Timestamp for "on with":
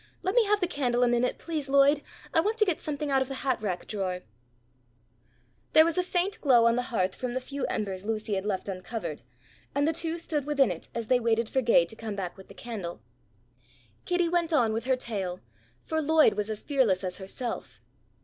14.51-14.85